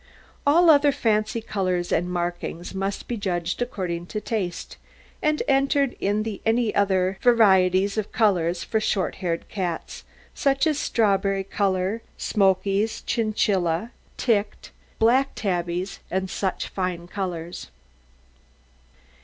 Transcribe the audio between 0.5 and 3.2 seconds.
other fancy colours and markings must be